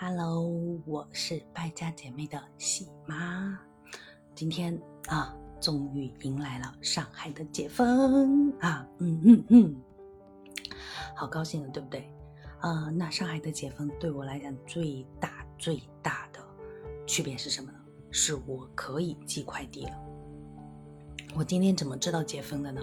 [0.00, 0.46] Hello，
[0.86, 3.58] 我是败家姐妹的喜妈。
[4.32, 9.82] 今天啊，终于迎来了上海的解封啊，嗯嗯嗯，
[11.16, 12.08] 好高兴啊，对不对？
[12.60, 16.38] 啊，那上海的解封对我来讲最大最大的
[17.04, 17.78] 区别是什么呢？
[18.12, 20.00] 是我可以寄快递了。
[21.34, 22.80] 我今天怎么知道解封的呢？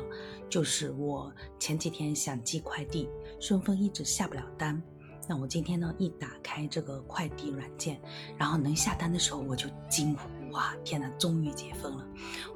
[0.50, 3.08] 就是我前几天想寄快递，
[3.40, 4.84] 顺丰一直下不了单。
[5.28, 8.00] 那我今天呢，一打开这个快递软件，
[8.38, 12.06] 然后能下单的时候，我就惊呼：哇，天哪，终于解封了！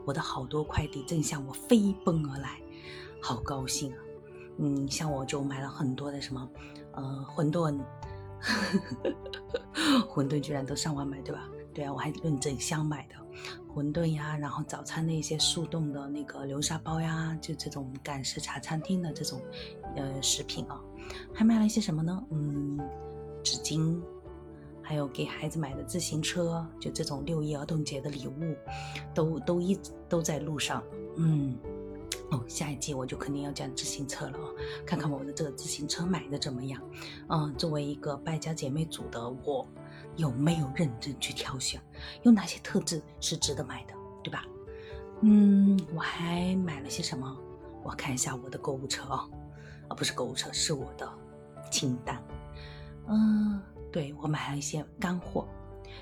[0.06, 2.62] 我的好多快递正向我飞奔而来，
[3.22, 3.98] 好高兴啊！
[4.60, 6.50] 嗯，像我就买了很多的什么，
[6.94, 7.80] 呃，馄饨，
[10.08, 11.50] 馄饨居然都上网买，对吧？
[11.74, 13.16] 对啊，我还论整箱买的
[13.74, 19.42] 馄饨呀，然后早餐的一些速冻的那个流沙包呀，就这种赶时茶餐厅的这种
[19.96, 20.82] 呃食品啊，
[21.34, 22.24] 还买了一些什么呢？
[22.32, 22.80] 嗯，
[23.44, 24.02] 纸巾，
[24.82, 28.56] 还有给孩子买的自行车，就这种六一儿童节的礼物，
[29.14, 30.84] 都都一直都在路上，
[31.18, 31.58] 嗯。
[32.32, 34.54] 哦，下一季我就肯定要讲自行车了哦，
[34.86, 36.80] 看看我的这个自行车买的怎么样。
[37.28, 39.68] 嗯，作为一个败家姐妹组的我，
[40.16, 41.82] 有没有认真去挑选？
[42.24, 43.94] 有哪些特质是值得买的，
[44.24, 44.46] 对吧？
[45.22, 47.38] 嗯，我还买了些什么？
[47.84, 49.30] 我看一下我的购物车啊，
[49.88, 51.12] 啊，不是购物车，是我的
[51.72, 52.22] 清单。
[53.08, 55.48] 嗯，对我买了一些干货。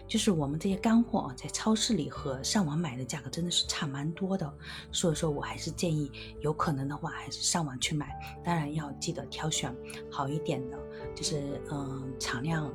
[0.05, 4.53] 就是我们这些干货啊在超市里和上网买的价格真的是差蛮多的，
[4.91, 6.11] 所以说我还是建议
[6.41, 9.73] 有可能的话还是上网去买，当然要记得挑选
[10.11, 10.77] 好一点的，
[11.15, 12.71] 就是嗯产量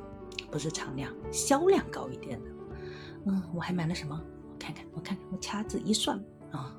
[0.53, 2.49] 不是产量销量高一点的。
[3.25, 4.21] 嗯，我还买了什么？
[4.51, 6.77] 我看看，我看看，我掐指一算啊。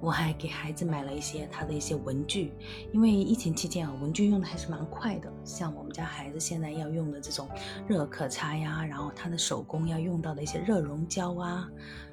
[0.00, 2.52] 我还给孩子买了一些他的一些文具，
[2.92, 5.32] 因为疫情期间啊，文具用的还是蛮快的。
[5.44, 7.48] 像我们家孩子现在要用的这种
[7.88, 11.66] 热可擦呀，然后他的手工要用到的一些热熔胶啊，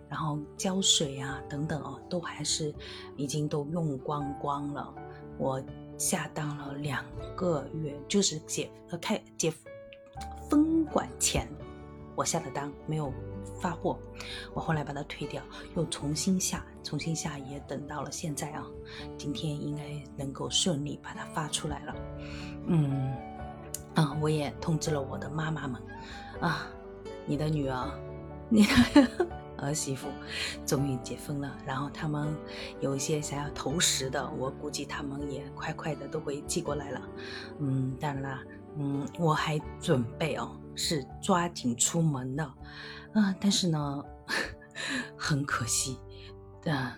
[0.07, 2.73] 然后胶水啊等等哦，都还是
[3.17, 4.93] 已经都用光光了。
[5.37, 5.61] 我
[5.97, 7.03] 下单了两
[7.35, 9.51] 个月，就是解呃开解
[10.49, 11.47] 分管前。
[12.15, 13.11] 我下的单没有
[13.59, 13.97] 发货，
[14.53, 15.41] 我后来把它退掉，
[15.75, 18.67] 又重新下，重新下也等到了现在啊，
[19.17, 19.83] 今天应该
[20.17, 21.95] 能够顺利把它发出来了。
[22.67, 23.15] 嗯，
[23.95, 25.81] 啊，我也通知了我的妈妈们，
[26.41, 26.67] 啊，
[27.25, 27.89] 你的女儿，
[28.49, 29.27] 你的
[29.57, 30.09] 儿媳妇
[30.65, 32.27] 终于解封了，然后他们
[32.81, 37.01] 有一些想要投食的，我估计他们也快快的都会寄过来了。
[37.59, 38.43] 嗯，当然啦，
[38.77, 40.51] 嗯，我还准备哦。
[40.73, 42.43] 是抓紧出门的，
[43.13, 44.03] 啊，但是呢，
[45.17, 45.99] 很可惜，
[46.63, 46.91] 嗯，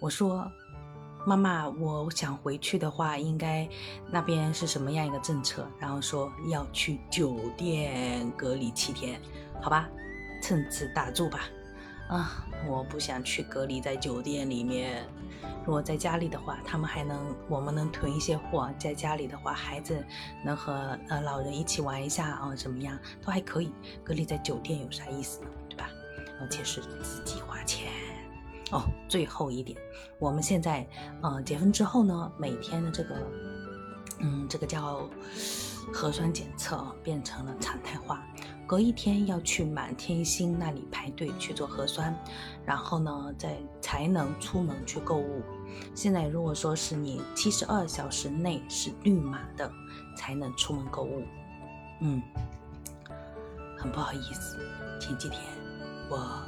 [0.00, 0.48] 我说，
[1.26, 3.68] 妈妈，我想回去的话，应该
[4.12, 5.66] 那边是什么样一个政策？
[5.80, 9.20] 然后说要去酒店隔离七天，
[9.60, 9.90] 好吧，
[10.40, 11.40] 趁此打住吧。
[12.08, 15.04] 啊，我不想去隔离在酒店里面。
[15.64, 18.70] 如果在家里的话，他们还能，我们能囤一些货。
[18.78, 20.04] 在家里的话，孩子
[20.44, 23.72] 能和呃老人一起玩一下啊，怎么样都还可以。
[24.02, 25.48] 隔离在酒店有啥意思呢？
[25.68, 25.88] 对吧？
[26.40, 27.90] 而且是自己花钱。
[28.72, 29.78] 哦，最后一点，
[30.18, 30.86] 我们现在
[31.22, 33.14] 呃结婚之后呢，每天的这个，
[34.20, 35.08] 嗯，这个叫
[35.92, 38.24] 核酸检测变成了常态化。
[38.66, 42.16] 隔一天要去满天星那里排队去做核酸，
[42.64, 45.42] 然后呢，再才能出门去购物。
[45.94, 49.70] 现在如果说是你七十二小时内是绿码的，
[50.16, 51.22] 才能出门购物。
[52.00, 52.22] 嗯，
[53.76, 54.58] 很不好意思，
[54.98, 55.40] 前几天
[56.08, 56.42] 我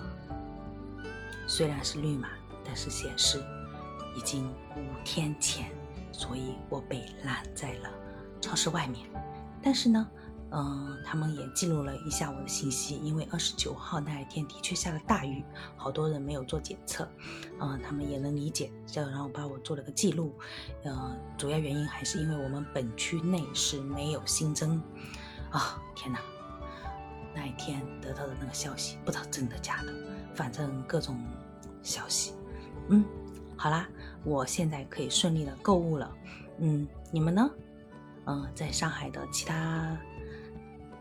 [1.46, 2.30] 虽然是绿码，
[2.64, 3.44] 但是显示
[4.16, 5.70] 已经五天前，
[6.12, 7.90] 所以我被拦在了
[8.40, 9.06] 超市外面。
[9.62, 10.08] 但是呢。
[10.52, 15.44] 嗯，他们也记录了一下我的信息，因为二十九号那一天的确下了大雨，
[15.76, 17.06] 好多人没有做检测，
[17.60, 20.32] 嗯，他们也能理解，就然后把我做了个记录，
[20.84, 24.80] 呃，主要原因还是因为我们本区内是没有新增，
[25.50, 26.20] 啊，天哪，
[27.34, 29.92] 那一天得到的那个消息不知道真的假的，
[30.32, 31.20] 反正各种
[31.82, 32.34] 消息，
[32.88, 33.04] 嗯，
[33.56, 33.88] 好啦，
[34.22, 36.16] 我现在可以顺利的购物了，
[36.60, 37.50] 嗯，你们呢？
[38.26, 39.98] 嗯，在上海的其他。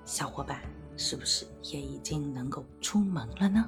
[0.05, 0.61] 小伙伴
[0.95, 3.67] 是不是也已经能够出门了呢？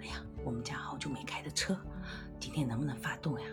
[0.00, 1.74] 哎呀，我们家好久没开的车，
[2.38, 3.46] 今天能不能发动呀？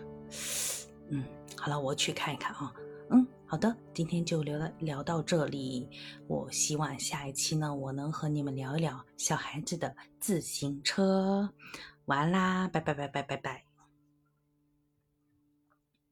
[1.08, 1.24] 嗯，
[1.56, 2.72] 好了，我去看一看啊。
[3.10, 5.88] 嗯，好的，今天就聊到聊到这里。
[6.26, 11.50] 我希望下一期呢，我能和你们聊一聊小孩子的自行车。
[12.04, 13.67] 完啦，拜拜拜拜拜拜。